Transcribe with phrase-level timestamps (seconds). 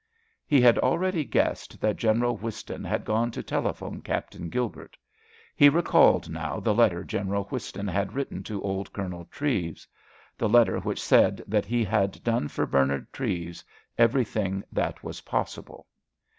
[0.47, 4.97] He had already guessed that General Whiston had gone to telephone Captain Gilbert.
[5.55, 9.87] He recalled now the letter General Whiston had written to old Colonel Treves.
[10.39, 13.63] The letter which said that he had done for Bernard Treves
[13.95, 15.85] everything that was possible.